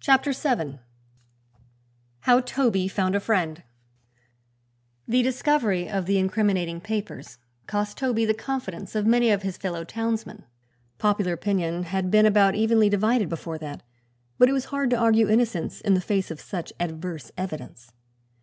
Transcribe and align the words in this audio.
CHAPTER 0.00 0.32
VII 0.32 0.78
HOW 2.20 2.40
TOBY 2.40 2.88
FOUND 2.88 3.14
A 3.14 3.20
FRIEND 3.20 3.62
The 5.06 5.22
discovery 5.22 5.86
of 5.86 6.06
the 6.06 6.16
incriminating 6.16 6.80
papers 6.80 7.36
cost 7.66 7.98
Toby 7.98 8.24
the 8.24 8.32
confidence 8.32 8.94
of 8.94 9.04
many 9.04 9.30
of 9.30 9.42
his 9.42 9.58
fellow 9.58 9.84
townsmen. 9.84 10.44
Popular 10.96 11.34
opinion 11.34 11.82
had 11.82 12.10
been 12.10 12.24
about 12.24 12.54
evenly 12.54 12.88
divided, 12.88 13.28
before 13.28 13.58
that, 13.58 13.82
but 14.38 14.48
it 14.48 14.52
was 14.52 14.64
hard 14.72 14.88
to 14.88 14.96
argue 14.98 15.28
innocence 15.28 15.82
in 15.82 15.92
the 15.92 16.00
face 16.00 16.30
of 16.30 16.40
such 16.40 16.72
adverse 16.80 17.30
evidence. 17.36 17.92